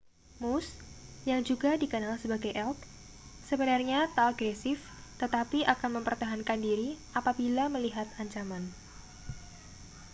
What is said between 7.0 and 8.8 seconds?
apabila melihat ancaman